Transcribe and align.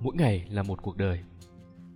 mỗi 0.00 0.16
ngày 0.16 0.46
là 0.50 0.62
một 0.62 0.82
cuộc 0.82 0.96
đời. 0.96 1.20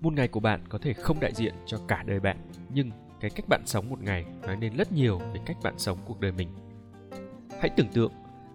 Một 0.01 0.13
ngày 0.13 0.29
của 0.29 0.41
bạn 0.41 0.65
có 0.69 0.79
thể 0.79 0.93
không 0.93 1.21
đại 1.21 1.33
diện 1.35 1.55
cho 1.67 1.79
cả 1.89 2.03
đời 2.07 2.21
bạn, 2.21 2.37
nhưng 2.75 2.91
cái 3.21 3.31
cách 3.31 3.49
bạn 3.49 3.63
sống 3.67 3.91
một 3.91 4.03
ngày 4.03 4.25
nói 4.43 4.57
nên 4.57 4.77
rất 4.77 4.93
nhiều 4.93 5.19
về 5.19 5.41
cách 5.47 5.57
bạn 5.63 5.75
sống 5.79 5.99
cuộc 6.07 6.21
đời 6.21 6.33
mình. 6.33 6.49
Hãy 7.61 7.71
tưởng 7.77 7.89
tượng, 7.93 8.13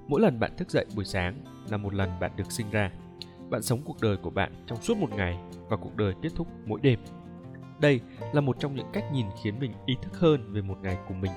mỗi 0.08 0.22
lần 0.22 0.40
bạn 0.40 0.52
thức 0.58 0.72
dậy 0.72 0.86
buổi 0.96 1.06
sáng 1.06 1.36
là 1.70 1.78
một 1.78 1.94
lần 1.94 2.20
bạn 2.20 2.32
được 2.36 2.52
sinh 2.52 2.70
ra. 2.72 2.92
Bạn 3.50 3.62
sống 3.62 3.82
cuộc 3.86 4.02
đời 4.02 4.18
của 4.18 4.30
bạn 4.30 4.52
trong 4.68 4.82
suốt 4.82 4.98
một 4.98 5.10
ngày 5.16 5.40
và 5.70 5.78
cuộc 5.78 5.96
đời 5.96 6.14
kết 6.22 6.30
thúc 6.36 6.48
mỗi 6.66 6.80
đêm. 6.84 7.00
Đây 7.80 8.00
là 8.34 8.42
một 8.42 8.56
trong 8.60 8.76
những 8.76 8.88
cách 8.94 9.06
nhìn 9.14 9.26
khiến 9.44 9.60
mình 9.60 9.74
ý 9.86 9.96
thức 10.02 10.20
hơn 10.20 10.54
về 10.54 10.62
một 10.62 10.78
ngày 10.82 10.98
của 11.08 11.14
mình 11.14 11.32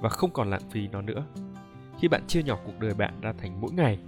và 0.00 0.08
không 0.08 0.30
còn 0.32 0.50
lãng 0.50 0.70
phí 0.70 0.88
nó 0.88 1.02
nữa. 1.02 1.26
Khi 1.98 2.08
bạn 2.08 2.26
chia 2.26 2.42
nhỏ 2.42 2.58
cuộc 2.66 2.78
đời 2.80 2.94
bạn 2.94 3.20
ra 3.20 3.32
thành 3.32 3.60
mỗi 3.60 3.72
ngày, 3.72 3.98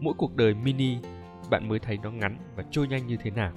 mỗi 0.00 0.14
cuộc 0.18 0.36
đời 0.36 0.54
mini 0.54 0.96
bạn 1.50 1.68
mới 1.68 1.78
thấy 1.78 1.98
nó 2.02 2.10
ngắn 2.10 2.38
và 2.56 2.64
trôi 2.70 2.88
nhanh 2.88 3.06
như 3.06 3.16
thế 3.16 3.30
nào. 3.30 3.52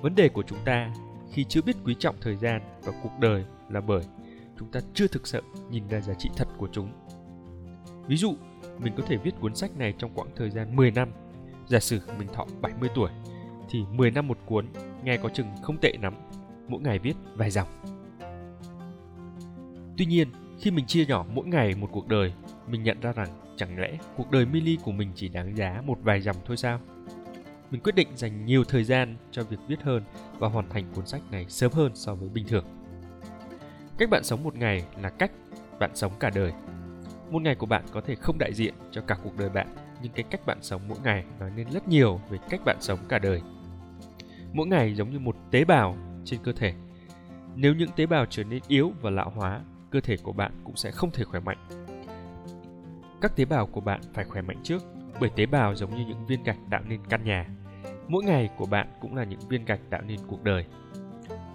Vấn 0.00 0.14
đề 0.14 0.28
của 0.28 0.42
chúng 0.42 0.58
ta 0.64 0.92
khi 1.32 1.44
chưa 1.44 1.62
biết 1.62 1.76
quý 1.84 1.96
trọng 1.98 2.16
thời 2.20 2.36
gian 2.36 2.62
và 2.82 2.92
cuộc 3.02 3.12
đời 3.20 3.44
là 3.70 3.80
bởi 3.80 4.02
chúng 4.58 4.70
ta 4.72 4.80
chưa 4.94 5.06
thực 5.06 5.26
sự 5.26 5.42
nhìn 5.70 5.88
ra 5.88 6.00
giá 6.00 6.14
trị 6.14 6.30
thật 6.36 6.48
của 6.58 6.68
chúng. 6.72 6.92
Ví 8.06 8.16
dụ, 8.16 8.34
mình 8.78 8.92
có 8.96 9.02
thể 9.06 9.16
viết 9.16 9.40
cuốn 9.40 9.54
sách 9.54 9.76
này 9.78 9.94
trong 9.98 10.14
quãng 10.14 10.28
thời 10.36 10.50
gian 10.50 10.76
10 10.76 10.90
năm. 10.90 11.08
Giả 11.66 11.80
sử 11.80 12.00
mình 12.18 12.28
thọ 12.28 12.46
70 12.60 12.90
tuổi, 12.94 13.10
thì 13.70 13.84
10 13.92 14.10
năm 14.10 14.28
một 14.28 14.38
cuốn 14.46 14.66
nghe 15.04 15.16
có 15.16 15.28
chừng 15.28 15.46
không 15.62 15.78
tệ 15.80 15.92
lắm, 16.02 16.14
mỗi 16.68 16.80
ngày 16.80 16.98
viết 16.98 17.14
vài 17.34 17.50
dòng. 17.50 17.68
Tuy 19.98 20.06
nhiên, 20.06 20.28
khi 20.60 20.70
mình 20.70 20.86
chia 20.86 21.06
nhỏ 21.06 21.26
mỗi 21.34 21.46
ngày 21.46 21.74
một 21.74 21.88
cuộc 21.92 22.08
đời, 22.08 22.32
mình 22.68 22.82
nhận 22.82 23.00
ra 23.00 23.12
rằng 23.12 23.28
chẳng 23.56 23.78
lẽ 23.78 23.98
cuộc 24.16 24.30
đời 24.30 24.46
mini 24.46 24.76
của 24.84 24.92
mình 24.92 25.12
chỉ 25.14 25.28
đáng 25.28 25.56
giá 25.56 25.82
một 25.86 25.98
vài 26.02 26.20
dòng 26.20 26.36
thôi 26.44 26.56
sao? 26.56 26.80
Mình 27.72 27.80
quyết 27.80 27.94
định 27.94 28.08
dành 28.14 28.44
nhiều 28.44 28.64
thời 28.64 28.84
gian 28.84 29.16
cho 29.30 29.42
việc 29.42 29.56
viết 29.68 29.82
hơn 29.82 30.02
và 30.38 30.48
hoàn 30.48 30.68
thành 30.68 30.84
cuốn 30.94 31.06
sách 31.06 31.22
này 31.30 31.46
sớm 31.48 31.72
hơn 31.72 31.92
so 31.94 32.14
với 32.14 32.28
bình 32.28 32.46
thường. 32.48 32.64
Cách 33.98 34.10
bạn 34.10 34.24
sống 34.24 34.42
một 34.42 34.54
ngày 34.56 34.84
là 35.02 35.10
cách 35.10 35.32
bạn 35.78 35.90
sống 35.94 36.12
cả 36.20 36.30
đời. 36.30 36.52
Một 37.30 37.42
ngày 37.42 37.54
của 37.54 37.66
bạn 37.66 37.84
có 37.92 38.00
thể 38.00 38.14
không 38.14 38.38
đại 38.38 38.54
diện 38.54 38.74
cho 38.90 39.00
cả 39.00 39.16
cuộc 39.22 39.38
đời 39.38 39.48
bạn, 39.48 39.66
nhưng 40.02 40.12
cái 40.12 40.24
cách 40.30 40.46
bạn 40.46 40.58
sống 40.62 40.82
mỗi 40.88 40.98
ngày 41.04 41.24
nói 41.40 41.50
nên 41.56 41.70
rất 41.70 41.88
nhiều 41.88 42.20
về 42.30 42.38
cách 42.50 42.60
bạn 42.64 42.76
sống 42.80 42.98
cả 43.08 43.18
đời. 43.18 43.42
Mỗi 44.52 44.66
ngày 44.66 44.94
giống 44.94 45.10
như 45.10 45.18
một 45.18 45.36
tế 45.50 45.64
bào 45.64 45.96
trên 46.24 46.40
cơ 46.42 46.52
thể. 46.52 46.74
Nếu 47.54 47.74
những 47.74 47.90
tế 47.96 48.06
bào 48.06 48.26
trở 48.26 48.44
nên 48.44 48.62
yếu 48.68 48.92
và 49.00 49.10
lão 49.10 49.30
hóa, 49.30 49.60
cơ 49.90 50.00
thể 50.00 50.16
của 50.22 50.32
bạn 50.32 50.52
cũng 50.64 50.76
sẽ 50.76 50.90
không 50.90 51.10
thể 51.10 51.24
khỏe 51.24 51.40
mạnh. 51.40 51.68
Các 53.20 53.36
tế 53.36 53.44
bào 53.44 53.66
của 53.66 53.80
bạn 53.80 54.00
phải 54.14 54.24
khỏe 54.24 54.42
mạnh 54.42 54.60
trước, 54.62 54.82
bởi 55.20 55.30
tế 55.36 55.46
bào 55.46 55.74
giống 55.74 55.96
như 55.96 56.04
những 56.08 56.26
viên 56.26 56.42
gạch 56.42 56.58
tạo 56.70 56.82
nên 56.88 57.00
căn 57.08 57.24
nhà 57.24 57.46
mỗi 58.12 58.24
ngày 58.24 58.50
của 58.56 58.66
bạn 58.66 58.88
cũng 59.00 59.16
là 59.16 59.24
những 59.24 59.40
viên 59.48 59.64
gạch 59.64 59.80
tạo 59.90 60.00
nên 60.02 60.20
cuộc 60.28 60.44
đời. 60.44 60.64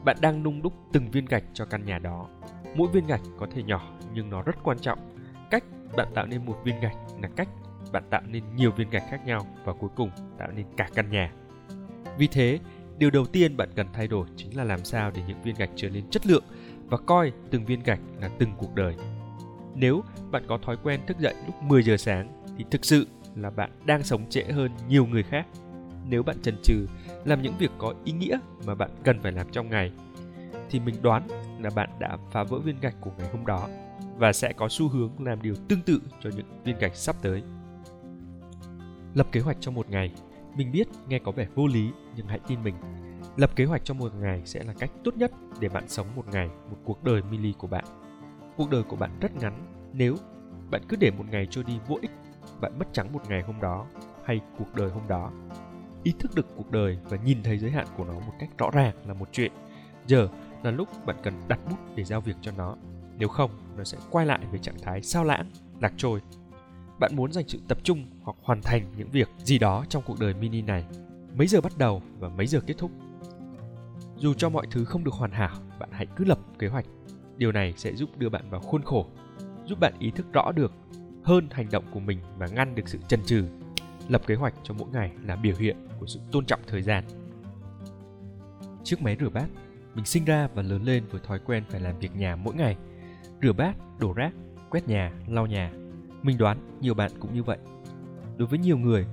Bạn 0.05 0.17
đang 0.21 0.43
nung 0.43 0.61
đúc 0.61 0.73
từng 0.93 1.11
viên 1.11 1.25
gạch 1.25 1.43
cho 1.53 1.65
căn 1.65 1.85
nhà 1.85 1.99
đó. 1.99 2.27
Mỗi 2.75 2.87
viên 2.93 3.07
gạch 3.07 3.21
có 3.37 3.47
thể 3.51 3.63
nhỏ, 3.63 3.97
nhưng 4.13 4.29
nó 4.29 4.41
rất 4.41 4.55
quan 4.63 4.79
trọng. 4.79 4.99
Cách 5.51 5.63
bạn 5.97 6.07
tạo 6.15 6.25
nên 6.25 6.45
một 6.45 6.57
viên 6.63 6.79
gạch 6.79 6.95
là 7.21 7.29
cách 7.35 7.49
bạn 7.91 8.03
tạo 8.09 8.21
nên 8.27 8.43
nhiều 8.55 8.71
viên 8.71 8.89
gạch 8.89 9.03
khác 9.09 9.25
nhau 9.25 9.47
và 9.63 9.73
cuối 9.73 9.89
cùng 9.95 10.09
tạo 10.37 10.51
nên 10.51 10.65
cả 10.77 10.89
căn 10.95 11.09
nhà. 11.09 11.31
Vì 12.17 12.27
thế, 12.27 12.59
điều 12.97 13.09
đầu 13.09 13.25
tiên 13.25 13.57
bạn 13.57 13.69
cần 13.75 13.87
thay 13.93 14.07
đổi 14.07 14.27
chính 14.35 14.57
là 14.57 14.63
làm 14.63 14.83
sao 14.83 15.11
để 15.11 15.21
những 15.27 15.41
viên 15.41 15.55
gạch 15.55 15.69
trở 15.75 15.89
nên 15.89 16.09
chất 16.09 16.27
lượng 16.27 16.43
và 16.85 16.97
coi 16.97 17.31
từng 17.51 17.65
viên 17.65 17.83
gạch 17.83 17.99
là 18.21 18.29
từng 18.39 18.49
cuộc 18.57 18.75
đời. 18.75 18.95
Nếu 19.75 20.03
bạn 20.31 20.43
có 20.47 20.57
thói 20.57 20.77
quen 20.83 20.99
thức 21.07 21.19
dậy 21.19 21.35
lúc 21.45 21.63
10 21.63 21.83
giờ 21.83 21.97
sáng, 21.97 22.43
thì 22.57 22.65
thực 22.71 22.85
sự 22.85 23.07
là 23.35 23.49
bạn 23.49 23.71
đang 23.85 24.03
sống 24.03 24.29
trễ 24.29 24.43
hơn 24.43 24.71
nhiều 24.87 25.05
người 25.05 25.23
khác. 25.23 25.47
Nếu 26.09 26.23
bạn 26.23 26.35
chần 26.41 26.55
chừ 26.63 26.87
làm 27.25 27.41
những 27.41 27.57
việc 27.57 27.71
có 27.77 27.93
ý 28.03 28.11
nghĩa 28.11 28.39
mà 28.65 28.75
bạn 28.75 28.89
cần 29.03 29.19
phải 29.19 29.31
làm 29.31 29.47
trong 29.51 29.69
ngày 29.69 29.91
thì 30.69 30.79
mình 30.79 30.95
đoán 31.01 31.27
là 31.59 31.69
bạn 31.75 31.89
đã 31.99 32.17
phá 32.31 32.43
vỡ 32.43 32.59
viên 32.59 32.79
gạch 32.81 32.95
của 33.01 33.11
ngày 33.17 33.29
hôm 33.31 33.45
đó 33.45 33.67
và 34.17 34.33
sẽ 34.33 34.53
có 34.53 34.67
xu 34.69 34.89
hướng 34.89 35.11
làm 35.19 35.41
điều 35.41 35.55
tương 35.67 35.81
tự 35.81 36.01
cho 36.21 36.29
những 36.35 36.61
viên 36.63 36.79
gạch 36.79 36.95
sắp 36.95 37.15
tới. 37.21 37.43
Lập 39.13 39.27
kế 39.31 39.39
hoạch 39.39 39.57
cho 39.59 39.71
một 39.71 39.89
ngày, 39.89 40.13
mình 40.55 40.71
biết 40.71 40.87
nghe 41.07 41.19
có 41.19 41.31
vẻ 41.31 41.47
vô 41.55 41.67
lý 41.67 41.89
nhưng 42.15 42.27
hãy 42.27 42.39
tin 42.47 42.63
mình. 42.63 42.75
Lập 43.37 43.55
kế 43.55 43.65
hoạch 43.65 43.85
cho 43.85 43.93
một 43.93 44.11
ngày 44.19 44.41
sẽ 44.45 44.63
là 44.63 44.73
cách 44.79 44.91
tốt 45.03 45.17
nhất 45.17 45.31
để 45.59 45.69
bạn 45.69 45.87
sống 45.87 46.07
một 46.15 46.25
ngày, 46.31 46.47
một 46.47 46.77
cuộc 46.83 47.03
đời 47.03 47.21
mini 47.31 47.53
của 47.57 47.67
bạn. 47.67 47.85
Cuộc 48.57 48.69
đời 48.69 48.83
của 48.83 48.95
bạn 48.95 49.11
rất 49.21 49.35
ngắn 49.35 49.65
nếu 49.93 50.15
bạn 50.71 50.81
cứ 50.89 50.97
để 50.99 51.11
một 51.11 51.25
ngày 51.31 51.47
trôi 51.51 51.63
đi 51.63 51.79
vô 51.87 51.97
ích 52.01 52.11
bạn 52.61 52.79
mất 52.79 52.85
trắng 52.93 53.13
một 53.13 53.21
ngày 53.29 53.41
hôm 53.41 53.61
đó 53.61 53.85
hay 54.25 54.41
cuộc 54.57 54.75
đời 54.75 54.89
hôm 54.89 55.07
đó 55.07 55.31
ý 56.03 56.13
thức 56.19 56.35
được 56.35 56.45
cuộc 56.55 56.71
đời 56.71 56.97
và 57.03 57.17
nhìn 57.17 57.43
thấy 57.43 57.57
giới 57.57 57.71
hạn 57.71 57.87
của 57.97 58.05
nó 58.05 58.13
một 58.13 58.33
cách 58.39 58.49
rõ 58.57 58.69
ràng 58.73 58.95
là 59.07 59.13
một 59.13 59.29
chuyện. 59.31 59.51
Giờ 60.07 60.29
là 60.63 60.71
lúc 60.71 61.05
bạn 61.05 61.15
cần 61.23 61.33
đặt 61.47 61.59
bút 61.69 61.77
để 61.95 62.03
giao 62.03 62.21
việc 62.21 62.35
cho 62.41 62.51
nó. 62.57 62.75
Nếu 63.17 63.27
không, 63.27 63.51
nó 63.77 63.83
sẽ 63.83 63.97
quay 64.11 64.25
lại 64.25 64.39
về 64.51 64.59
trạng 64.59 64.79
thái 64.81 65.01
sao 65.01 65.23
lãng, 65.23 65.51
lạc 65.81 65.93
trôi. 65.97 66.21
Bạn 66.99 67.15
muốn 67.15 67.31
dành 67.31 67.47
sự 67.47 67.59
tập 67.67 67.77
trung 67.83 68.05
hoặc 68.21 68.37
hoàn 68.41 68.61
thành 68.61 68.85
những 68.97 69.09
việc 69.09 69.29
gì 69.37 69.59
đó 69.59 69.85
trong 69.89 70.03
cuộc 70.05 70.19
đời 70.19 70.33
mini 70.33 70.61
này. 70.61 70.85
Mấy 71.35 71.47
giờ 71.47 71.61
bắt 71.61 71.77
đầu 71.77 72.01
và 72.19 72.29
mấy 72.29 72.47
giờ 72.47 72.59
kết 72.67 72.73
thúc? 72.77 72.91
Dù 74.17 74.33
cho 74.33 74.49
mọi 74.49 74.67
thứ 74.71 74.85
không 74.85 75.03
được 75.03 75.13
hoàn 75.13 75.31
hảo, 75.31 75.55
bạn 75.79 75.89
hãy 75.91 76.05
cứ 76.15 76.25
lập 76.25 76.39
kế 76.59 76.67
hoạch. 76.67 76.85
Điều 77.37 77.51
này 77.51 77.73
sẽ 77.77 77.95
giúp 77.95 78.09
đưa 78.17 78.29
bạn 78.29 78.49
vào 78.49 78.61
khuôn 78.61 78.83
khổ, 78.83 79.05
giúp 79.65 79.79
bạn 79.79 79.93
ý 79.99 80.11
thức 80.11 80.25
rõ 80.33 80.51
được 80.51 80.73
hơn 81.23 81.47
hành 81.51 81.67
động 81.71 81.83
của 81.91 81.99
mình 81.99 82.19
và 82.37 82.47
ngăn 82.47 82.75
được 82.75 82.87
sự 82.89 82.99
chần 83.07 83.19
chừ. 83.25 83.45
Lập 84.07 84.21
kế 84.27 84.35
hoạch 84.35 84.53
cho 84.63 84.73
mỗi 84.73 84.87
ngày 84.93 85.11
là 85.25 85.35
biểu 85.35 85.55
hiện 85.59 85.86
của 85.99 86.05
sự 86.05 86.19
tôn 86.31 86.45
trọng 86.45 86.59
thời 86.67 86.81
gian. 86.81 87.03
Chiếc 88.83 89.01
máy 89.01 89.17
rửa 89.19 89.29
bát 89.29 89.47
mình 89.95 90.05
sinh 90.05 90.25
ra 90.25 90.47
và 90.53 90.61
lớn 90.61 90.83
lên 90.83 91.03
với 91.11 91.21
thói 91.23 91.39
quen 91.39 91.63
phải 91.69 91.81
làm 91.81 91.99
việc 91.99 92.15
nhà 92.15 92.35
mỗi 92.35 92.55
ngày. 92.55 92.77
Rửa 93.41 93.53
bát 93.53 93.75
đổ 93.99 94.13
rác 94.13 94.33
quét 94.69 94.87
nhà 94.87 95.11
lau 95.27 95.45
nhà. 95.45 95.71
Mình 96.21 96.37
đoán 96.37 96.57
nhiều 96.81 96.93
bạn 96.93 97.11
cũng 97.19 97.33
như 97.33 97.43
vậy. 97.43 97.57
Đối 98.37 98.47
với 98.47 98.59
nhiều 98.59 98.77
người 98.77 99.07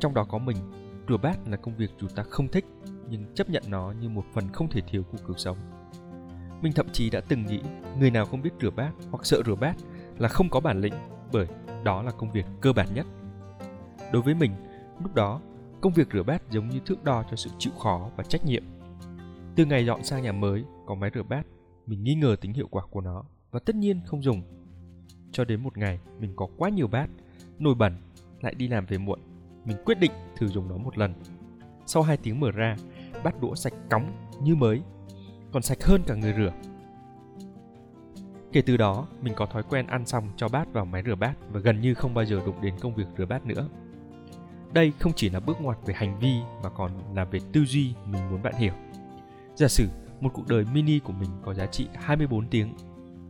trong 0.00 0.14
đó 0.14 0.24
có 0.24 0.38
mình 0.38 0.56
rửa 1.08 1.16
bát 1.16 1.38
là 1.48 1.56
công 1.56 1.76
việc 1.76 1.90
dù 2.00 2.08
ta 2.08 2.22
không 2.22 2.48
thích 2.48 2.64
nhưng 3.08 3.34
chấp 3.34 3.50
nhận 3.50 3.62
nó 3.68 3.92
như 4.00 4.08
một 4.08 4.24
phần 4.34 4.52
không 4.52 4.68
thể 4.68 4.80
thiếu 4.80 5.02
của 5.12 5.18
cuộc 5.26 5.38
sống. 5.38 5.56
Mình 6.62 6.72
thậm 6.72 6.86
chí 6.92 7.10
đã 7.10 7.20
từng 7.20 7.46
nghĩ 7.46 7.60
người 7.98 8.10
nào 8.10 8.26
không 8.26 8.42
biết 8.42 8.50
rửa 8.60 8.70
bát 8.70 8.92
hoặc 9.10 9.26
sợ 9.26 9.42
rửa 9.46 9.54
bát 9.54 9.76
là 10.18 10.28
không 10.28 10.50
có 10.50 10.60
bản 10.60 10.80
lĩnh 10.80 10.94
bởi 11.32 11.46
đó 11.84 12.02
là 12.02 12.10
công 12.10 12.32
việc 12.32 12.46
cơ 12.60 12.72
bản 12.72 12.88
nhất. 12.94 13.06
Đối 14.12 14.22
với 14.22 14.34
mình, 14.34 14.52
lúc 15.02 15.14
đó, 15.14 15.40
công 15.80 15.92
việc 15.92 16.08
rửa 16.12 16.22
bát 16.22 16.42
giống 16.50 16.68
như 16.68 16.80
thước 16.86 17.04
đo 17.04 17.24
cho 17.30 17.36
sự 17.36 17.50
chịu 17.58 17.72
khó 17.72 18.10
và 18.16 18.24
trách 18.24 18.44
nhiệm. 18.44 18.62
Từ 19.56 19.64
ngày 19.64 19.86
dọn 19.86 20.04
sang 20.04 20.22
nhà 20.22 20.32
mới 20.32 20.64
có 20.86 20.94
máy 20.94 21.10
rửa 21.14 21.22
bát, 21.22 21.46
mình 21.86 22.04
nghi 22.04 22.14
ngờ 22.14 22.36
tính 22.40 22.52
hiệu 22.52 22.68
quả 22.70 22.82
của 22.90 23.00
nó 23.00 23.24
và 23.50 23.60
tất 23.60 23.76
nhiên 23.76 24.00
không 24.06 24.22
dùng. 24.22 24.42
Cho 25.32 25.44
đến 25.44 25.62
một 25.62 25.78
ngày 25.78 26.00
mình 26.18 26.32
có 26.36 26.48
quá 26.56 26.68
nhiều 26.68 26.88
bát, 26.88 27.10
nồi 27.58 27.74
bẩn, 27.74 27.96
lại 28.40 28.54
đi 28.54 28.68
làm 28.68 28.86
về 28.86 28.98
muộn, 28.98 29.20
mình 29.64 29.76
quyết 29.84 29.98
định 30.00 30.12
thử 30.36 30.48
dùng 30.48 30.68
nó 30.68 30.76
một 30.76 30.98
lần. 30.98 31.14
Sau 31.86 32.02
2 32.02 32.16
tiếng 32.16 32.40
mở 32.40 32.50
ra, 32.50 32.76
bát 33.24 33.40
đũa 33.40 33.54
sạch 33.54 33.74
cóng 33.90 34.28
như 34.42 34.54
mới, 34.54 34.82
còn 35.52 35.62
sạch 35.62 35.84
hơn 35.84 36.02
cả 36.06 36.14
người 36.14 36.34
rửa 36.36 36.52
Kể 38.56 38.62
từ 38.62 38.76
đó, 38.76 39.06
mình 39.20 39.34
có 39.36 39.46
thói 39.46 39.62
quen 39.62 39.86
ăn 39.86 40.06
xong 40.06 40.28
cho 40.36 40.48
bát 40.48 40.72
vào 40.72 40.84
máy 40.84 41.02
rửa 41.06 41.14
bát 41.14 41.34
và 41.52 41.60
gần 41.60 41.80
như 41.80 41.94
không 41.94 42.14
bao 42.14 42.24
giờ 42.24 42.40
đụng 42.46 42.60
đến 42.62 42.74
công 42.80 42.94
việc 42.94 43.06
rửa 43.18 43.26
bát 43.26 43.46
nữa. 43.46 43.68
Đây 44.76 44.92
không 44.98 45.12
chỉ 45.16 45.30
là 45.30 45.40
bước 45.40 45.60
ngoặt 45.60 45.78
về 45.86 45.94
hành 45.94 46.18
vi 46.18 46.40
mà 46.62 46.68
còn 46.68 46.90
là 47.14 47.24
về 47.24 47.40
tư 47.52 47.64
duy 47.64 47.94
mình 48.06 48.30
muốn 48.30 48.42
bạn 48.42 48.54
hiểu. 48.58 48.72
Giả 49.54 49.68
sử 49.68 49.88
một 50.20 50.30
cuộc 50.34 50.48
đời 50.48 50.64
mini 50.72 50.98
của 50.98 51.12
mình 51.12 51.30
có 51.44 51.54
giá 51.54 51.66
trị 51.66 51.88
24 51.94 52.46
tiếng, 52.46 52.74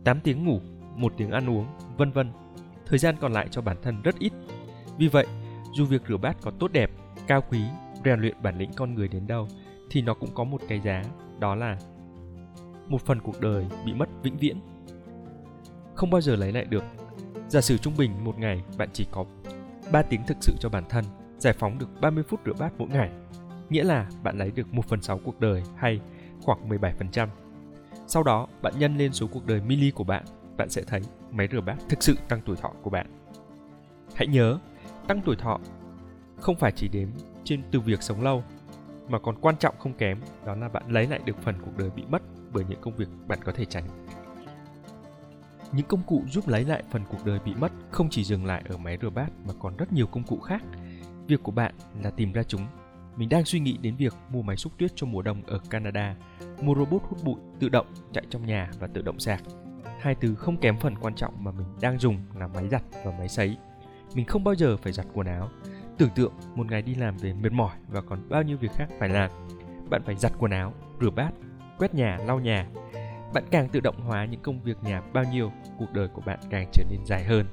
8 0.03 0.19
tiếng 0.21 0.45
ngủ, 0.45 0.59
1 0.95 1.13
tiếng 1.17 1.31
ăn 1.31 1.49
uống, 1.49 1.65
vân 1.97 2.11
vân. 2.11 2.31
Thời 2.85 2.99
gian 2.99 3.15
còn 3.21 3.33
lại 3.33 3.47
cho 3.51 3.61
bản 3.61 3.77
thân 3.81 4.01
rất 4.01 4.19
ít. 4.19 4.33
Vì 4.97 5.07
vậy, 5.07 5.25
dù 5.73 5.85
việc 5.85 6.01
rửa 6.09 6.17
bát 6.17 6.37
có 6.41 6.51
tốt 6.59 6.71
đẹp, 6.71 6.91
cao 7.27 7.41
quý, 7.49 7.61
rèn 8.05 8.19
luyện 8.19 8.35
bản 8.41 8.57
lĩnh 8.57 8.71
con 8.75 8.95
người 8.95 9.07
đến 9.07 9.27
đâu 9.27 9.47
thì 9.91 10.01
nó 10.01 10.13
cũng 10.13 10.29
có 10.33 10.43
một 10.43 10.61
cái 10.67 10.79
giá, 10.79 11.03
đó 11.39 11.55
là 11.55 11.77
một 12.87 13.01
phần 13.01 13.21
cuộc 13.21 13.41
đời 13.41 13.65
bị 13.85 13.93
mất 13.93 14.09
vĩnh 14.23 14.37
viễn 14.37 14.57
không 15.95 16.09
bao 16.09 16.21
giờ 16.21 16.35
lấy 16.35 16.51
lại 16.51 16.65
được. 16.65 16.83
Giả 17.49 17.61
sử 17.61 17.77
trung 17.77 17.93
bình 17.97 18.23
một 18.23 18.39
ngày 18.39 18.61
bạn 18.77 18.89
chỉ 18.93 19.07
có 19.11 19.25
3 19.91 20.01
tiếng 20.01 20.21
thực 20.27 20.37
sự 20.41 20.53
cho 20.59 20.69
bản 20.69 20.83
thân, 20.89 21.05
giải 21.47 21.55
phóng 21.59 21.79
được 21.79 22.01
30 22.01 22.23
phút 22.27 22.39
rửa 22.45 22.53
bát 22.53 22.73
mỗi 22.77 22.87
ngày. 22.87 23.09
Nghĩa 23.69 23.83
là 23.83 24.09
bạn 24.23 24.37
lấy 24.37 24.51
được 24.51 24.73
1 24.73 24.85
phần 24.87 25.01
6 25.01 25.19
cuộc 25.23 25.39
đời 25.39 25.63
hay 25.75 25.99
khoảng 26.41 26.69
17%. 26.69 27.27
Sau 28.07 28.23
đó, 28.23 28.47
bạn 28.61 28.73
nhân 28.79 28.97
lên 28.97 29.13
số 29.13 29.27
cuộc 29.27 29.45
đời 29.45 29.61
mili 29.61 29.91
của 29.91 30.03
bạn, 30.03 30.25
bạn 30.57 30.69
sẽ 30.69 30.81
thấy 30.81 31.01
máy 31.31 31.47
rửa 31.51 31.61
bát 31.61 31.75
thực 31.89 32.03
sự 32.03 32.15
tăng 32.29 32.41
tuổi 32.45 32.55
thọ 32.55 32.71
của 32.81 32.89
bạn. 32.89 33.07
Hãy 34.15 34.27
nhớ, 34.27 34.59
tăng 35.07 35.21
tuổi 35.25 35.35
thọ 35.35 35.59
không 36.37 36.55
phải 36.55 36.71
chỉ 36.71 36.87
đếm 36.87 37.07
trên 37.43 37.61
từ 37.71 37.79
việc 37.79 38.03
sống 38.03 38.21
lâu, 38.21 38.43
mà 39.09 39.19
còn 39.19 39.35
quan 39.41 39.57
trọng 39.57 39.75
không 39.79 39.93
kém 39.93 40.19
đó 40.45 40.55
là 40.55 40.69
bạn 40.69 40.83
lấy 40.87 41.07
lại 41.07 41.19
được 41.25 41.37
phần 41.41 41.55
cuộc 41.65 41.77
đời 41.77 41.89
bị 41.95 42.03
mất 42.09 42.21
bởi 42.53 42.65
những 42.69 42.81
công 42.81 42.95
việc 42.95 43.09
bạn 43.27 43.39
có 43.43 43.51
thể 43.51 43.65
tránh. 43.65 43.83
Những 45.71 45.85
công 45.85 46.03
cụ 46.03 46.23
giúp 46.29 46.47
lấy 46.47 46.63
lại 46.65 46.83
phần 46.91 47.01
cuộc 47.09 47.25
đời 47.25 47.39
bị 47.45 47.55
mất 47.55 47.71
không 47.91 48.09
chỉ 48.09 48.23
dừng 48.23 48.45
lại 48.45 48.63
ở 48.69 48.77
máy 48.77 48.97
rửa 49.01 49.09
bát 49.09 49.29
mà 49.45 49.53
còn 49.59 49.77
rất 49.77 49.93
nhiều 49.93 50.07
công 50.07 50.23
cụ 50.23 50.39
khác. 50.39 50.61
Việc 51.27 51.43
của 51.43 51.51
bạn 51.51 51.73
là 52.03 52.09
tìm 52.09 52.33
ra 52.33 52.43
chúng. 52.43 52.67
Mình 53.15 53.29
đang 53.29 53.45
suy 53.45 53.59
nghĩ 53.59 53.77
đến 53.77 53.95
việc 53.95 54.13
mua 54.29 54.41
máy 54.41 54.57
xúc 54.57 54.73
tuyết 54.77 54.91
cho 54.95 55.07
mùa 55.07 55.21
đông 55.21 55.43
ở 55.47 55.59
Canada, 55.69 56.15
mua 56.61 56.75
robot 56.75 57.01
hút 57.09 57.23
bụi 57.23 57.35
tự 57.59 57.69
động 57.69 57.87
chạy 58.13 58.23
trong 58.29 58.45
nhà 58.45 58.71
và 58.79 58.87
tự 58.87 59.01
động 59.01 59.19
sạc. 59.19 59.43
Hai 59.99 60.15
từ 60.15 60.35
không 60.35 60.57
kém 60.57 60.79
phần 60.79 60.95
quan 60.95 61.15
trọng 61.15 61.43
mà 61.43 61.51
mình 61.51 61.67
đang 61.81 61.99
dùng 61.99 62.17
là 62.35 62.47
máy 62.47 62.67
giặt 62.69 62.83
và 63.05 63.11
máy 63.17 63.27
sấy. 63.29 63.57
Mình 64.15 64.25
không 64.25 64.43
bao 64.43 64.55
giờ 64.55 64.77
phải 64.77 64.93
giặt 64.93 65.05
quần 65.13 65.27
áo. 65.27 65.49
Tưởng 65.97 66.09
tượng 66.15 66.33
một 66.55 66.71
ngày 66.71 66.81
đi 66.81 66.95
làm 66.95 67.17
về 67.17 67.33
mệt 67.33 67.51
mỏi 67.51 67.77
và 67.87 68.01
còn 68.01 68.29
bao 68.29 68.43
nhiêu 68.43 68.57
việc 68.57 68.71
khác 68.71 68.87
phải 68.99 69.09
làm. 69.09 69.31
Bạn 69.89 70.01
phải 70.05 70.15
giặt 70.15 70.31
quần 70.39 70.51
áo, 70.51 70.73
rửa 71.01 71.09
bát, 71.09 71.31
quét 71.77 71.95
nhà, 71.95 72.17
lau 72.25 72.39
nhà. 72.39 72.67
Bạn 73.33 73.43
càng 73.51 73.69
tự 73.69 73.79
động 73.79 74.01
hóa 74.01 74.25
những 74.25 74.41
công 74.41 74.61
việc 74.61 74.77
nhà 74.83 75.01
bao 75.13 75.23
nhiêu, 75.23 75.51
cuộc 75.79 75.93
đời 75.93 76.07
của 76.07 76.21
bạn 76.25 76.39
càng 76.49 76.69
trở 76.73 76.83
nên 76.89 77.05
dài 77.05 77.23
hơn. 77.23 77.45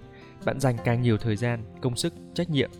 Bạn 0.44 0.60
dành 0.60 0.76
càng 0.84 1.02
nhiều 1.02 1.18
thời 1.18 1.36
gian, 1.36 1.64
công 1.80 1.96
sức, 1.96 2.14
trách 2.34 2.50
nhiệm 2.50 2.70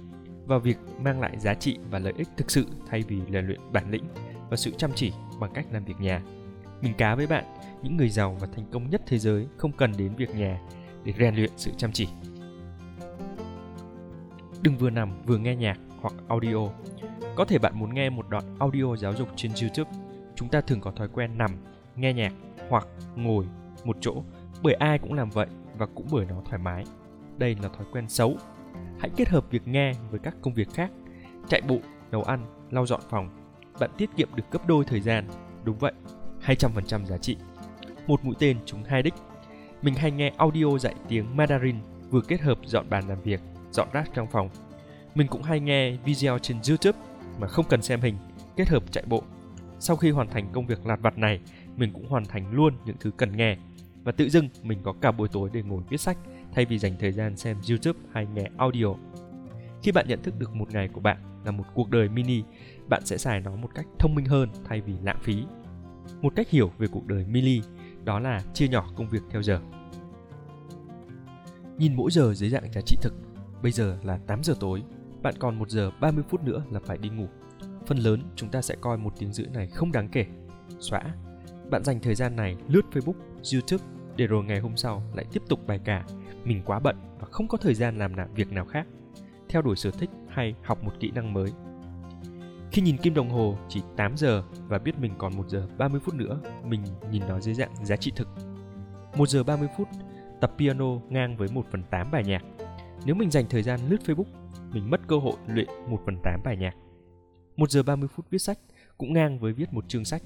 vào 0.46 0.61
việc 0.61 0.79
mang 0.99 1.20
lại 1.20 1.38
giá 1.38 1.55
trị 1.55 1.79
và 1.91 1.99
lợi 1.99 2.12
ích 2.17 2.29
thực 2.37 2.50
sự 2.50 2.67
thay 2.87 3.02
vì 3.08 3.20
rèn 3.32 3.46
luyện 3.46 3.61
bản 3.73 3.91
lĩnh 3.91 4.05
và 4.50 4.56
sự 4.56 4.70
chăm 4.70 4.91
chỉ 4.94 5.12
bằng 5.41 5.50
cách 5.55 5.67
làm 5.70 5.85
việc 5.85 6.00
nhà. 6.00 6.23
Mình 6.82 6.94
cá 6.99 7.14
với 7.14 7.26
bạn, 7.26 7.44
những 7.82 7.96
người 7.96 8.08
giàu 8.08 8.37
và 8.41 8.46
thành 8.56 8.64
công 8.73 8.91
nhất 8.91 9.02
thế 9.06 9.19
giới 9.19 9.46
không 9.56 9.73
cần 9.73 9.93
đến 9.99 10.14
việc 10.17 10.35
nhà 10.35 10.61
để 11.05 11.12
rèn 11.19 11.35
luyện 11.35 11.50
sự 11.56 11.70
chăm 11.76 11.93
chỉ. 11.93 12.08
Đừng 14.62 14.76
vừa 14.76 14.91
nằm 14.91 15.23
vừa 15.26 15.38
nghe 15.38 15.56
nhạc 15.56 15.79
hoặc 16.00 16.14
audio. 16.29 16.69
Có 17.37 17.44
thể 17.44 17.58
bạn 17.58 17.79
muốn 17.79 17.94
nghe 17.94 18.11
một 18.11 18.26
đoạn 18.29 18.44
audio 18.58 18.96
giáo 18.96 19.14
dục 19.14 19.29
trên 19.37 19.52
YouTube. 19.61 19.91
Chúng 20.35 20.49
ta 20.49 20.61
thường 20.61 20.81
có 20.81 20.91
thói 20.91 21.08
quen 21.08 21.38
nằm, 21.38 21.50
nghe 21.96 22.12
nhạc 22.12 22.32
hoặc 22.69 22.87
ngồi 23.17 23.46
một 23.85 23.96
chỗ 24.00 24.23
bởi 24.62 24.75
ai 24.75 24.99
cũng 24.99 25.12
làm 25.12 25.31
vậy 25.31 25.46
và 25.79 25.87
cũng 25.87 26.06
bởi 26.12 26.26
nó 26.26 26.43
thoải 26.44 26.58
mái. 26.58 26.85
Đây 27.38 27.56
là 27.62 27.69
thói 27.69 27.87
quen 27.93 28.08
xấu 28.08 28.37
Hãy 29.05 29.11
kết 29.17 29.29
hợp 29.29 29.51
việc 29.51 29.69
nghe 29.69 29.93
với 30.11 30.21
các 30.23 30.35
công 30.43 30.55
việc 30.55 30.69
khác. 30.75 30.91
Chạy 31.49 31.61
bộ, 31.69 31.79
nấu 32.11 32.23
ăn, 32.23 32.47
lau 32.71 32.87
dọn 32.87 33.01
phòng. 33.11 33.29
Bạn 33.81 33.91
tiết 33.99 34.11
kiệm 34.17 34.29
được 34.35 34.45
gấp 34.51 34.67
đôi 34.67 34.85
thời 34.85 35.01
gian. 35.01 35.29
Đúng 35.65 35.79
vậy, 35.79 35.93
200% 36.47 37.05
giá 37.05 37.19
trị. 37.19 37.37
Một 38.06 38.25
mũi 38.25 38.35
tên 38.39 38.59
trúng 38.67 38.85
hai 38.85 39.03
đích. 39.03 39.15
Mình 39.83 39.95
hay 39.95 40.11
nghe 40.11 40.33
audio 40.37 40.79
dạy 40.79 40.95
tiếng 41.09 41.37
Mandarin 41.37 41.77
vừa 42.11 42.21
kết 42.21 42.41
hợp 42.41 42.59
dọn 42.65 42.91
bàn 42.91 43.09
làm 43.09 43.21
việc, 43.23 43.41
dọn 43.71 43.89
rác 43.93 44.11
trong 44.15 44.27
phòng. 44.27 44.49
Mình 45.15 45.27
cũng 45.27 45.43
hay 45.43 45.61
nghe 45.61 45.97
video 46.05 46.39
trên 46.39 46.56
YouTube 46.69 46.99
mà 47.39 47.47
không 47.47 47.65
cần 47.69 47.83
xem 47.83 48.01
hình, 48.01 48.17
kết 48.56 48.69
hợp 48.69 48.93
chạy 48.93 49.05
bộ. 49.06 49.23
Sau 49.79 49.97
khi 49.97 50.11
hoàn 50.11 50.29
thành 50.29 50.49
công 50.53 50.67
việc 50.67 50.87
lặt 50.87 51.01
vặt 51.03 51.19
này, 51.19 51.41
mình 51.77 51.91
cũng 51.93 52.09
hoàn 52.09 52.25
thành 52.25 52.53
luôn 52.53 52.75
những 52.85 52.97
thứ 53.01 53.11
cần 53.17 53.37
nghe 53.37 53.56
và 54.05 54.12
tự 54.12 54.29
dưng 54.29 54.49
mình 54.62 54.79
có 54.85 54.95
cả 55.01 55.12
buổi 55.12 55.29
tối 55.29 55.51
để 55.53 55.62
ngồi 55.62 55.83
viết 55.89 56.01
sách 56.01 56.17
thay 56.55 56.65
vì 56.65 56.79
dành 56.79 56.93
thời 56.99 57.12
gian 57.12 57.37
xem 57.37 57.56
YouTube 57.69 57.99
hay 58.12 58.27
nghe 58.27 58.51
audio. 58.56 58.87
Khi 59.83 59.93
bạn 59.93 60.09
nhận 60.09 60.23
thức 60.23 60.35
được 60.39 60.55
một 60.55 60.71
ngày 60.71 60.89
của 60.89 61.01
bạn 61.01 61.17
là 61.45 61.51
một 61.51 61.65
cuộc 61.75 61.91
đời 61.91 62.09
mini, 62.09 62.43
bạn 62.89 63.06
sẽ 63.06 63.19
xài 63.19 63.41
nó 63.41 63.56
một 63.56 63.69
cách 63.75 63.87
thông 63.99 64.15
minh 64.15 64.25
hơn 64.25 64.49
thay 64.65 64.81
vì 64.81 64.93
lãng 65.03 65.19
phí. 65.23 65.45
Một 66.23 66.33
cách 66.37 66.51
hiểu 66.51 66.71
về 66.79 66.87
cuộc 66.87 67.06
đời 67.06 67.25
mini 67.25 67.61
đó 68.05 68.19
là 68.19 68.43
chia 68.55 68.69
nhỏ 68.69 68.91
công 68.97 69.09
việc 69.09 69.23
theo 69.31 69.43
giờ. 69.43 69.61
Nhìn 71.79 71.95
mỗi 71.95 72.11
giờ 72.11 72.35
dưới 72.35 72.51
dạng 72.51 72.73
giá 72.73 72.81
trị 72.81 72.97
thực, 73.03 73.15
bây 73.62 73.73
giờ 73.73 73.99
là 74.03 74.19
8 74.27 74.43
giờ 74.43 74.55
tối, 74.61 74.83
bạn 75.23 75.35
còn 75.39 75.59
1 75.59 75.71
giờ 75.71 75.91
30 76.01 76.25
phút 76.29 76.45
nữa 76.45 76.62
là 76.71 76.81
phải 76.81 76.99
đi 76.99 77.09
ngủ. 77.09 77.27
Phần 77.87 77.99
lớn 77.99 78.23
chúng 78.37 78.49
ta 78.49 78.62
sẽ 78.62 78.75
coi 78.81 78.99
một 78.99 79.12
tiếng 79.19 79.33
rưỡi 79.33 79.47
này 79.47 79.67
không 79.67 79.93
đáng 79.93 80.09
kể. 80.09 80.27
Xóa. 80.79 81.03
Bạn 81.71 81.85
dành 81.85 82.01
thời 82.01 82.15
gian 82.15 82.37
này 82.37 82.56
lướt 82.69 82.83
Facebook, 82.93 83.15
YouTube 83.55 83.85
để 84.17 84.27
rồi 84.27 84.45
ngày 84.45 84.61
hôm 84.61 84.77
sau 84.77 85.03
lại 85.15 85.25
tiếp 85.33 85.43
tục 85.49 85.67
bài 85.67 85.81
cả 85.85 86.05
mình 86.44 86.62
quá 86.64 86.79
bận 86.79 86.96
và 87.19 87.26
không 87.31 87.49
có 87.49 87.58
thời 87.58 87.75
gian 87.75 87.99
làm 87.99 88.17
nào 88.17 88.29
việc 88.35 88.52
nào 88.52 88.64
khác 88.64 88.87
theo 89.49 89.62
đuổi 89.62 89.76
sở 89.76 89.91
thích 89.91 90.11
hay 90.29 90.55
học 90.62 90.85
một 90.85 90.93
kỹ 91.00 91.11
năng 91.11 91.32
mới 91.32 91.52
khi 92.75 92.82
nhìn 92.82 92.96
kim 92.96 93.14
đồng 93.14 93.31
hồ 93.31 93.58
chỉ 93.69 93.82
8 93.96 94.17
giờ 94.17 94.43
và 94.69 94.79
biết 94.79 94.99
mình 94.99 95.12
còn 95.19 95.37
1 95.37 95.49
giờ 95.49 95.69
30 95.79 96.00
phút 96.05 96.14
nữa, 96.14 96.41
mình 96.64 96.85
nhìn 97.11 97.23
nó 97.29 97.41
dưới 97.41 97.55
dạng 97.55 97.87
giá 97.87 97.96
trị 97.96 98.12
thực. 98.17 98.29
1 99.17 99.29
giờ 99.29 99.44
30 99.44 99.69
phút, 99.76 99.88
tập 100.41 100.52
piano 100.58 100.87
ngang 101.08 101.37
với 101.37 101.49
1 101.52 101.67
phần 101.70 101.82
8 101.91 102.11
bài 102.11 102.25
nhạc. 102.25 102.43
Nếu 103.06 103.14
mình 103.14 103.31
dành 103.31 103.44
thời 103.50 103.62
gian 103.62 103.81
lướt 103.88 103.96
Facebook, 104.06 104.25
mình 104.73 104.91
mất 104.91 105.00
cơ 105.08 105.19
hội 105.19 105.32
luyện 105.46 105.69
1 105.88 106.00
phần 106.06 106.17
8 106.23 106.41
bài 106.44 106.56
nhạc. 106.56 106.75
1 107.56 107.70
giờ 107.70 107.82
30 107.82 108.08
phút 108.14 108.31
viết 108.31 108.38
sách 108.38 108.58
cũng 108.99 109.12
ngang 109.12 109.38
với 109.38 109.52
viết 109.52 109.73
một 109.73 109.85
chương 109.88 110.05
sách. 110.05 110.23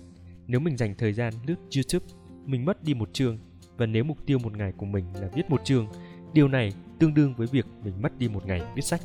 Nếu 0.47 0.61
mình 0.61 0.77
dành 0.77 0.95
thời 0.99 1.13
gian 1.13 1.35
lướt 1.47 1.57
YouTube, 1.77 2.07
mình 2.45 2.65
mất 2.65 2.85
đi 2.85 2.95
một 2.95 3.11
chương 3.13 3.39
và 3.77 3.87
nếu 3.87 4.05
mục 4.05 4.27
tiêu 4.27 4.39
một 4.39 4.57
ngày 4.57 4.73
của 4.73 4.87
mình 4.87 5.05
là 5.21 5.29
viết 5.35 5.51
một 5.51 5.65
chương, 5.65 5.87
điều 6.33 6.49
này 6.49 6.73
tương 6.99 7.15
đương 7.15 7.35
với 7.35 7.47
việc 7.47 7.67
mình 7.85 7.95
mất 8.03 8.19
đi 8.19 8.29
một 8.29 8.47
ngày 8.47 8.63
viết 8.75 8.83
sách. 8.83 9.01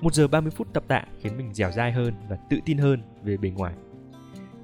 Một 0.00 0.14
giờ 0.14 0.28
30 0.28 0.50
phút 0.56 0.72
tập 0.72 0.84
tạ 0.88 1.04
khiến 1.20 1.36
mình 1.36 1.54
dẻo 1.54 1.70
dai 1.70 1.92
hơn 1.92 2.14
và 2.28 2.36
tự 2.50 2.58
tin 2.64 2.78
hơn 2.78 3.02
về 3.22 3.36
bề 3.36 3.50
ngoài. 3.50 3.74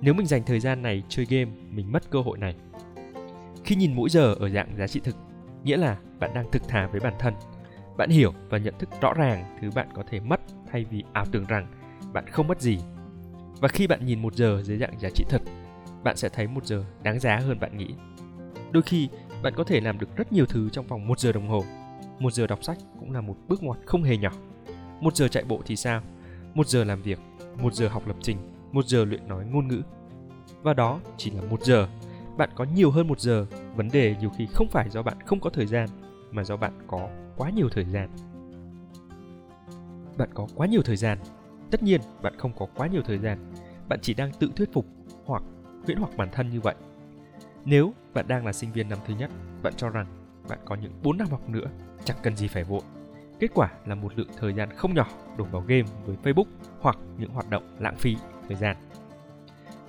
Nếu 0.01 0.15
mình 0.15 0.27
dành 0.27 0.43
thời 0.47 0.61
gian 0.61 0.83
này 0.83 1.03
chơi 1.09 1.27
game, 1.31 1.51
mình 1.71 1.93
mất 1.93 2.11
cơ 2.11 2.21
hội 2.21 2.39
này. 2.39 2.55
Khi 3.65 3.77
nhìn 3.77 3.97
mỗi 3.97 4.11
giờ 4.11 4.35
ở 4.35 4.49
dạng 4.49 4.77
giá 4.79 4.87
trị 4.87 5.01
thực, 5.05 5.17
nghĩa 5.65 5.77
là 5.77 5.99
bạn 6.19 6.35
đang 6.35 6.51
thực 6.51 6.69
thà 6.69 6.87
với 6.87 7.01
bản 7.01 7.15
thân. 7.19 7.35
Bạn 7.97 8.11
hiểu 8.11 8.33
và 8.49 8.59
nhận 8.59 8.75
thức 8.79 8.89
rõ 9.01 9.15
ràng 9.15 9.59
thứ 9.61 9.71
bạn 9.75 9.89
có 9.95 10.03
thể 10.11 10.21
mất 10.21 10.41
thay 10.73 10.85
vì 10.91 11.05
ảo 11.13 11.25
tưởng 11.33 11.47
rằng 11.47 11.67
bạn 12.13 12.25
không 12.27 12.49
mất 12.49 12.61
gì. 12.61 12.79
Và 13.61 13.69
khi 13.69 13.87
bạn 13.87 14.07
nhìn 14.07 14.23
một 14.23 14.35
giờ 14.35 14.63
dưới 14.65 14.79
dạng 14.79 14.99
giá 15.01 15.11
trị 15.15 15.25
thật, 15.29 15.43
bạn 16.05 16.17
sẽ 16.17 16.29
thấy 16.29 16.47
một 16.47 16.67
giờ 16.67 16.85
đáng 17.03 17.21
giá 17.21 17.37
hơn 17.37 17.61
bạn 17.61 17.77
nghĩ. 17.77 17.95
Đôi 18.71 18.83
khi, 18.83 19.09
bạn 19.43 19.55
có 19.57 19.65
thể 19.65 19.81
làm 19.81 19.99
được 19.99 20.17
rất 20.17 20.33
nhiều 20.33 20.47
thứ 20.47 20.69
trong 20.71 20.87
vòng 20.87 21.07
một 21.07 21.19
giờ 21.21 21.33
đồng 21.33 21.49
hồ. 21.49 21.65
Một 22.19 22.33
giờ 22.33 22.47
đọc 22.47 22.65
sách 22.65 22.79
cũng 23.01 23.13
là 23.13 23.21
một 23.21 23.37
bước 23.49 23.63
ngoặt 23.63 23.79
không 23.87 24.03
hề 24.03 24.17
nhỏ. 24.17 24.33
Một 25.01 25.17
giờ 25.17 25.29
chạy 25.29 25.45
bộ 25.45 25.61
thì 25.67 25.77
sao? 25.77 26.03
Một 26.55 26.69
giờ 26.69 26.85
làm 26.85 27.03
việc, 27.03 27.19
một 27.57 27.75
giờ 27.75 27.89
học 27.89 28.07
lập 28.07 28.17
trình, 28.23 28.39
một 28.73 28.87
giờ 28.87 29.05
luyện 29.05 29.29
nói 29.29 29.45
ngôn 29.45 29.69
ngữ. 29.69 29.83
Và 30.63 30.75
đó 30.75 31.01
chỉ 31.17 31.31
là 31.31 31.43
một 31.43 31.63
giờ. 31.63 31.89
Bạn 32.37 32.51
có 32.55 32.65
nhiều 32.65 32.91
hơn 32.91 33.09
một 33.09 33.21
giờ. 33.21 33.47
Vấn 33.75 33.89
đề 33.89 34.17
nhiều 34.21 34.31
khi 34.39 34.47
không 34.53 34.69
phải 34.69 34.91
do 34.91 35.03
bạn 35.03 35.17
không 35.27 35.41
có 35.41 35.51
thời 35.51 35.67
gian, 35.67 35.89
mà 36.31 36.45
do 36.45 36.57
bạn 36.57 36.73
có 36.87 37.09
quá 37.37 37.51
nhiều 37.51 37.69
thời 37.73 37.85
gian. 37.85 38.09
Bạn 40.19 40.29
có 40.35 40.47
quá 40.55 40.67
nhiều 40.67 40.83
thời 40.83 40.97
gian. 40.97 41.19
Tất 41.71 41.83
nhiên, 41.83 42.01
bạn 42.23 42.35
không 42.39 42.53
có 42.59 42.67
quá 42.75 42.87
nhiều 42.87 43.03
thời 43.03 43.19
gian. 43.19 43.53
Bạn 43.89 43.99
chỉ 44.03 44.15
đang 44.15 44.33
tự 44.33 44.51
thuyết 44.57 44.73
phục 44.73 44.87
hoặc 45.25 45.43
huyễn 45.85 45.99
hoặc 45.99 46.17
bản 46.17 46.29
thân 46.33 46.51
như 46.51 46.61
vậy 46.61 46.75
nếu 47.65 47.95
bạn 48.15 48.29
đang 48.29 48.47
là 48.47 48.53
sinh 48.53 48.73
viên 48.73 48.89
năm 48.89 48.99
thứ 49.07 49.15
nhất, 49.15 49.31
bạn 49.63 49.73
cho 49.77 49.89
rằng 49.89 50.07
bạn 50.49 50.59
có 50.65 50.75
những 50.75 50.93
4 51.03 51.19
năm 51.19 51.29
học 51.31 51.49
nữa, 51.49 51.67
chẳng 52.05 52.17
cần 52.23 52.37
gì 52.37 52.49
phải 52.49 52.65
vội. 52.65 52.83
Kết 53.41 53.51
quả 53.55 53.71
là 53.87 53.95
một 53.95 54.19
lượng 54.19 54.29
thời 54.39 54.53
gian 54.53 54.69
không 54.77 54.95
nhỏ 54.95 55.09
đổ 55.37 55.45
vào 55.45 55.63
game 55.63 55.89
với 56.07 56.17
Facebook 56.23 56.45
hoặc 56.81 56.99
những 57.19 57.31
hoạt 57.31 57.51
động 57.51 57.77
lãng 57.79 57.97
phí 57.97 58.17
thời 58.49 58.57
gian. 58.57 58.77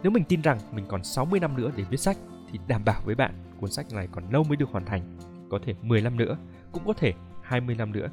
Nếu 0.03 0.11
mình 0.11 0.23
tin 0.23 0.41
rằng 0.41 0.59
mình 0.71 0.85
còn 0.87 1.03
60 1.03 1.39
năm 1.39 1.57
nữa 1.57 1.71
để 1.75 1.83
viết 1.89 1.99
sách 1.99 2.17
thì 2.51 2.59
đảm 2.67 2.85
bảo 2.85 3.01
với 3.05 3.15
bạn 3.15 3.33
cuốn 3.59 3.71
sách 3.71 3.93
này 3.93 4.07
còn 4.11 4.23
lâu 4.31 4.43
mới 4.43 4.55
được 4.55 4.69
hoàn 4.69 4.85
thành. 4.85 5.17
Có 5.49 5.59
thể 5.65 5.75
10 5.81 6.01
năm 6.01 6.17
nữa, 6.17 6.37
cũng 6.71 6.83
có 6.85 6.93
thể 6.93 7.13
20 7.43 7.75
năm 7.75 7.91
nữa. 7.91 8.07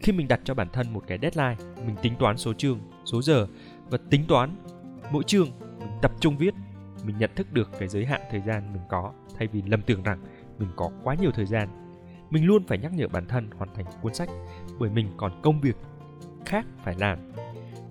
Khi 0.00 0.12
mình 0.12 0.28
đặt 0.28 0.40
cho 0.44 0.54
bản 0.54 0.68
thân 0.72 0.92
một 0.92 1.04
cái 1.06 1.18
deadline, 1.22 1.56
mình 1.86 1.96
tính 2.02 2.14
toán 2.18 2.36
số 2.36 2.52
chương, 2.52 2.80
số 3.04 3.22
giờ 3.22 3.46
và 3.90 3.98
tính 4.10 4.24
toán 4.28 4.56
mỗi 5.10 5.22
chương 5.24 5.48
mình 5.78 5.98
tập 6.02 6.12
trung 6.20 6.36
viết 6.36 6.54
mình 7.04 7.18
nhận 7.18 7.30
thức 7.36 7.52
được 7.52 7.70
cái 7.78 7.88
giới 7.88 8.06
hạn 8.06 8.20
thời 8.30 8.40
gian 8.40 8.72
mình 8.72 8.82
có 8.88 9.12
thay 9.38 9.48
vì 9.48 9.62
lầm 9.62 9.82
tưởng 9.82 10.02
rằng 10.02 10.18
mình 10.58 10.68
có 10.76 10.90
quá 11.04 11.14
nhiều 11.14 11.30
thời 11.34 11.46
gian. 11.46 11.68
Mình 12.30 12.46
luôn 12.46 12.64
phải 12.66 12.78
nhắc 12.78 12.92
nhở 12.92 13.08
bản 13.08 13.26
thân 13.26 13.50
hoàn 13.50 13.74
thành 13.74 13.84
cuốn 14.02 14.14
sách 14.14 14.28
bởi 14.78 14.90
mình 14.90 15.12
còn 15.16 15.40
công 15.42 15.60
việc 15.60 15.76
khác 16.46 16.66
phải 16.84 16.94
làm. 16.98 17.18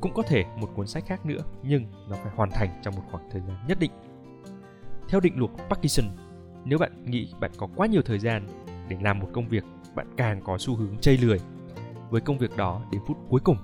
Cũng 0.02 0.14
có 0.14 0.24
thể 0.24 0.46
một 0.58 0.70
cuốn 0.76 0.88
sách 0.88 1.04
khác 1.08 1.26
nữa 1.26 1.42
nhưng 1.64 1.86
nó 2.10 2.16
phải 2.24 2.32
hoàn 2.36 2.52
thành 2.52 2.70
trong 2.82 2.96
một 2.96 3.04
khoảng 3.12 3.30
thời 3.32 3.42
gian 3.42 3.58
nhất 3.68 3.80
định. 3.80 3.92
Theo 5.10 5.20
định 5.20 5.40
luật 5.40 5.52
Parkinson 5.70 6.06
nếu 6.66 6.80
bạn 6.80 7.06
nghĩ 7.06 7.34
bạn 7.40 7.52
có 7.58 7.68
quá 7.76 7.88
nhiều 7.88 8.02
thời 8.02 8.20
gian 8.20 8.48
để 8.88 8.98
làm 9.02 9.20
một 9.20 9.30
công 9.34 9.48
việc 9.48 9.64
bạn 9.96 10.08
càng 10.18 10.42
có 10.44 10.58
xu 10.58 10.76
hướng 10.76 10.98
chây 10.98 11.18
lười 11.18 11.40
với 12.10 12.22
công 12.22 12.38
việc 12.38 12.58
đó 12.58 12.82
đến 12.92 13.02
phút 13.08 13.18
cuối 13.30 13.42
cùng. 13.44 13.58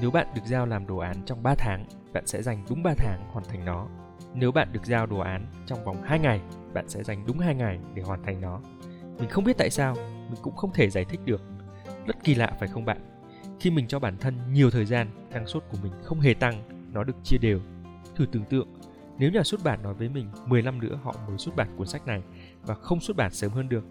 Nếu 0.00 0.10
bạn 0.10 0.26
được 0.34 0.42
giao 0.44 0.66
làm 0.66 0.86
đồ 0.86 0.96
án 0.96 1.16
trong 1.26 1.42
3 1.42 1.54
tháng, 1.54 1.84
bạn 2.12 2.26
sẽ 2.26 2.42
dành 2.42 2.64
đúng 2.68 2.82
3 2.82 2.94
tháng 2.96 3.20
hoàn 3.32 3.44
thành 3.44 3.64
nó 3.64 3.88
nếu 4.34 4.52
bạn 4.52 4.72
được 4.72 4.84
giao 4.84 5.06
đồ 5.06 5.18
án 5.18 5.46
trong 5.66 5.84
vòng 5.84 6.02
2 6.02 6.18
ngày, 6.18 6.40
bạn 6.74 6.88
sẽ 6.88 7.02
dành 7.02 7.24
đúng 7.26 7.38
2 7.38 7.54
ngày 7.54 7.78
để 7.94 8.02
hoàn 8.02 8.22
thành 8.22 8.40
nó. 8.40 8.60
Mình 9.18 9.28
không 9.28 9.44
biết 9.44 9.58
tại 9.58 9.70
sao, 9.70 9.94
mình 10.30 10.40
cũng 10.42 10.56
không 10.56 10.72
thể 10.72 10.90
giải 10.90 11.04
thích 11.04 11.20
được. 11.24 11.42
Rất 12.06 12.24
kỳ 12.24 12.34
lạ 12.34 12.56
phải 12.60 12.68
không 12.68 12.84
bạn? 12.84 12.98
Khi 13.60 13.70
mình 13.70 13.88
cho 13.88 13.98
bản 13.98 14.16
thân 14.18 14.52
nhiều 14.52 14.70
thời 14.70 14.84
gian, 14.84 15.08
năng 15.32 15.46
suất 15.46 15.62
của 15.70 15.78
mình 15.82 15.92
không 16.04 16.20
hề 16.20 16.34
tăng, 16.34 16.88
nó 16.92 17.04
được 17.04 17.16
chia 17.24 17.38
đều. 17.38 17.60
Thử 18.16 18.26
tưởng 18.26 18.44
tượng, 18.44 18.68
nếu 19.18 19.30
nhà 19.30 19.42
xuất 19.42 19.64
bản 19.64 19.82
nói 19.82 19.94
với 19.94 20.08
mình 20.08 20.30
10 20.46 20.62
năm 20.62 20.80
nữa 20.80 20.98
họ 21.02 21.14
mới 21.28 21.38
xuất 21.38 21.56
bản 21.56 21.76
cuốn 21.76 21.86
sách 21.86 22.06
này 22.06 22.22
và 22.62 22.74
không 22.74 23.00
xuất 23.00 23.16
bản 23.16 23.30
sớm 23.30 23.50
hơn 23.50 23.68
được. 23.68 23.84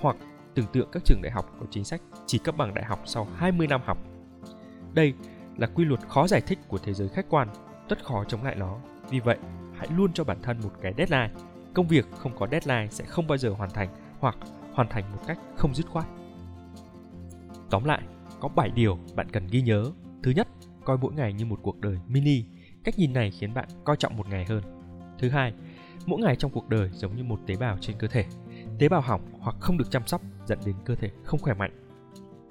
Hoặc 0.00 0.16
tưởng 0.54 0.66
tượng 0.72 0.88
các 0.92 1.02
trường 1.04 1.22
đại 1.22 1.32
học 1.32 1.56
có 1.60 1.66
chính 1.70 1.84
sách 1.84 2.00
chỉ 2.26 2.38
cấp 2.38 2.56
bằng 2.56 2.74
đại 2.74 2.84
học 2.84 3.00
sau 3.04 3.28
20 3.36 3.66
năm 3.66 3.80
học. 3.84 3.98
Đây 4.94 5.14
là 5.56 5.66
quy 5.66 5.84
luật 5.84 6.00
khó 6.08 6.26
giải 6.26 6.40
thích 6.40 6.58
của 6.68 6.78
thế 6.78 6.94
giới 6.94 7.08
khách 7.08 7.26
quan, 7.28 7.48
rất 7.88 8.04
khó 8.04 8.24
chống 8.24 8.44
lại 8.44 8.54
nó. 8.54 8.78
Vì 9.10 9.20
vậy, 9.20 9.38
hãy 9.78 9.88
luôn 9.96 10.12
cho 10.12 10.24
bản 10.24 10.42
thân 10.42 10.60
một 10.62 10.70
cái 10.82 10.94
deadline. 10.96 11.30
Công 11.74 11.88
việc 11.88 12.06
không 12.10 12.36
có 12.38 12.46
deadline 12.50 12.86
sẽ 12.90 13.04
không 13.04 13.26
bao 13.26 13.38
giờ 13.38 13.50
hoàn 13.50 13.70
thành 13.70 13.88
hoặc 14.18 14.36
hoàn 14.72 14.88
thành 14.88 15.12
một 15.12 15.18
cách 15.26 15.38
không 15.56 15.74
dứt 15.74 15.86
khoát. 15.86 16.06
Tóm 17.70 17.84
lại, 17.84 18.02
có 18.40 18.48
7 18.48 18.70
điều 18.70 18.98
bạn 19.14 19.28
cần 19.32 19.46
ghi 19.50 19.62
nhớ. 19.62 19.84
Thứ 20.22 20.30
nhất, 20.30 20.48
coi 20.84 20.98
mỗi 20.98 21.12
ngày 21.14 21.32
như 21.32 21.44
một 21.44 21.58
cuộc 21.62 21.80
đời 21.80 21.98
mini. 22.06 22.44
Cách 22.84 22.98
nhìn 22.98 23.12
này 23.12 23.30
khiến 23.30 23.54
bạn 23.54 23.68
coi 23.84 23.96
trọng 23.96 24.16
một 24.16 24.28
ngày 24.28 24.44
hơn. 24.44 24.62
Thứ 25.18 25.28
hai, 25.28 25.52
mỗi 26.06 26.20
ngày 26.20 26.36
trong 26.36 26.50
cuộc 26.50 26.68
đời 26.68 26.90
giống 26.92 27.16
như 27.16 27.24
một 27.24 27.40
tế 27.46 27.56
bào 27.56 27.78
trên 27.80 27.96
cơ 27.98 28.08
thể. 28.08 28.24
Tế 28.78 28.88
bào 28.88 29.00
hỏng 29.00 29.20
hoặc 29.40 29.56
không 29.60 29.78
được 29.78 29.90
chăm 29.90 30.06
sóc 30.06 30.22
dẫn 30.46 30.58
đến 30.66 30.76
cơ 30.84 30.94
thể 30.94 31.10
không 31.24 31.40
khỏe 31.40 31.54
mạnh. 31.54 31.70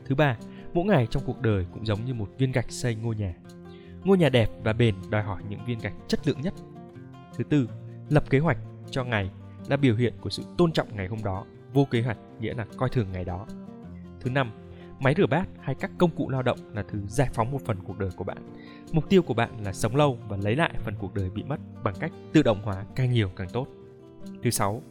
Thứ 0.05 0.15
ba, 0.15 0.37
mỗi 0.73 0.85
ngày 0.85 1.07
trong 1.09 1.23
cuộc 1.25 1.41
đời 1.41 1.65
cũng 1.73 1.85
giống 1.85 2.05
như 2.05 2.13
một 2.13 2.29
viên 2.37 2.51
gạch 2.51 2.71
xây 2.71 2.95
ngôi 2.95 3.15
nhà. 3.15 3.33
Ngôi 4.03 4.17
nhà 4.17 4.29
đẹp 4.29 4.49
và 4.63 4.73
bền 4.73 4.95
đòi 5.09 5.23
hỏi 5.23 5.41
những 5.49 5.65
viên 5.65 5.79
gạch 5.79 5.93
chất 6.07 6.27
lượng 6.27 6.41
nhất. 6.41 6.53
Thứ 7.37 7.43
tư, 7.43 7.69
lập 8.09 8.23
kế 8.29 8.39
hoạch 8.39 8.57
cho 8.91 9.03
ngày 9.03 9.31
là 9.67 9.77
biểu 9.77 9.95
hiện 9.95 10.13
của 10.21 10.29
sự 10.29 10.43
tôn 10.57 10.71
trọng 10.71 10.95
ngày 10.95 11.07
hôm 11.07 11.23
đó. 11.23 11.45
Vô 11.73 11.85
kế 11.91 12.01
hoạch 12.01 12.17
nghĩa 12.39 12.53
là 12.53 12.65
coi 12.77 12.89
thường 12.89 13.11
ngày 13.11 13.25
đó. 13.25 13.45
Thứ 14.19 14.29
năm, 14.29 14.51
máy 14.99 15.13
rửa 15.17 15.27
bát 15.27 15.47
hay 15.59 15.75
các 15.75 15.91
công 15.97 16.11
cụ 16.11 16.29
lao 16.29 16.43
động 16.43 16.59
là 16.73 16.83
thứ 16.89 16.99
giải 17.07 17.29
phóng 17.33 17.51
một 17.51 17.61
phần 17.65 17.77
cuộc 17.83 17.97
đời 17.97 18.09
của 18.15 18.23
bạn. 18.23 18.37
Mục 18.91 19.09
tiêu 19.09 19.21
của 19.21 19.33
bạn 19.33 19.49
là 19.63 19.73
sống 19.73 19.95
lâu 19.95 20.17
và 20.27 20.37
lấy 20.37 20.55
lại 20.55 20.71
phần 20.83 20.93
cuộc 20.99 21.13
đời 21.13 21.29
bị 21.29 21.43
mất 21.43 21.59
bằng 21.83 21.95
cách 21.99 22.11
tự 22.33 22.43
động 22.43 22.61
hóa 22.63 22.85
càng 22.95 23.11
nhiều 23.11 23.29
càng 23.35 23.49
tốt. 23.49 23.67
Thứ 24.43 24.49
sáu, 24.49 24.81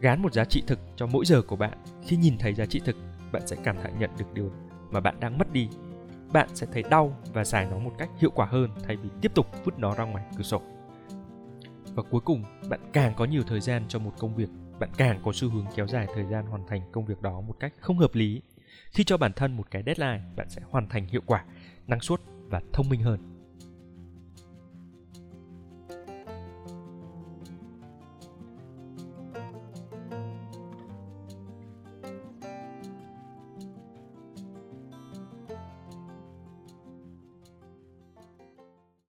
gán 0.00 0.22
một 0.22 0.32
giá 0.32 0.44
trị 0.44 0.62
thực 0.66 0.78
cho 0.96 1.06
mỗi 1.06 1.24
giờ 1.24 1.42
của 1.42 1.56
bạn. 1.56 1.78
Khi 2.06 2.16
nhìn 2.16 2.38
thấy 2.38 2.54
giá 2.54 2.66
trị 2.66 2.80
thực, 2.84 2.96
bạn 3.32 3.46
sẽ 3.46 3.56
cảm 3.64 3.76
thấy 3.82 3.92
nhận 3.98 4.10
được 4.18 4.34
điều 4.34 4.50
mà 4.90 5.00
bạn 5.00 5.20
đang 5.20 5.38
mất 5.38 5.52
đi. 5.52 5.68
Bạn 6.32 6.48
sẽ 6.54 6.66
thấy 6.72 6.82
đau 6.90 7.16
và 7.32 7.44
giải 7.44 7.66
nó 7.70 7.78
một 7.78 7.92
cách 7.98 8.10
hiệu 8.18 8.30
quả 8.30 8.46
hơn 8.46 8.70
thay 8.86 8.96
vì 8.96 9.08
tiếp 9.20 9.32
tục 9.34 9.46
vứt 9.64 9.78
nó 9.78 9.94
ra 9.94 10.04
ngoài 10.04 10.24
cửa 10.36 10.42
sổ. 10.42 10.62
Và 12.02 12.08
cuối 12.10 12.20
cùng, 12.20 12.44
bạn 12.68 12.80
càng 12.92 13.14
có 13.16 13.24
nhiều 13.24 13.42
thời 13.46 13.60
gian 13.60 13.84
cho 13.88 13.98
một 13.98 14.12
công 14.18 14.36
việc, 14.36 14.48
bạn 14.78 14.90
càng 14.96 15.20
có 15.24 15.32
xu 15.34 15.50
hướng 15.50 15.66
kéo 15.76 15.86
dài 15.86 16.06
thời 16.14 16.24
gian 16.24 16.46
hoàn 16.46 16.66
thành 16.66 16.82
công 16.92 17.06
việc 17.06 17.22
đó 17.22 17.40
một 17.40 17.56
cách 17.60 17.72
không 17.80 17.98
hợp 17.98 18.14
lý. 18.14 18.42
Khi 18.90 19.04
cho 19.04 19.16
bản 19.16 19.32
thân 19.32 19.56
một 19.56 19.70
cái 19.70 19.82
deadline, 19.86 20.20
bạn 20.36 20.50
sẽ 20.50 20.62
hoàn 20.70 20.88
thành 20.88 21.06
hiệu 21.06 21.20
quả, 21.26 21.44
năng 21.86 22.00
suất 22.00 22.20
và 22.48 22.60
thông 22.72 22.88
minh 22.88 23.02
hơn. 23.02 23.39